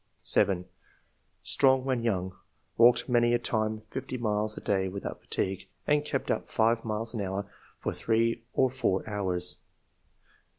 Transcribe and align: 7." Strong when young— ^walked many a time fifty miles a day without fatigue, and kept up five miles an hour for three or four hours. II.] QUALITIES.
7." 0.23 0.65
Strong 1.43 1.85
when 1.85 2.01
young— 2.01 2.35
^walked 2.79 3.07
many 3.07 3.35
a 3.35 3.37
time 3.37 3.81
fifty 3.91 4.17
miles 4.17 4.57
a 4.57 4.59
day 4.61 4.87
without 4.89 5.21
fatigue, 5.21 5.67
and 5.85 6.03
kept 6.03 6.31
up 6.31 6.49
five 6.49 6.83
miles 6.83 7.13
an 7.13 7.21
hour 7.21 7.45
for 7.77 7.93
three 7.93 8.43
or 8.53 8.71
four 8.71 9.07
hours. 9.07 9.51
II.] 9.51 9.53
QUALITIES. 9.53 9.57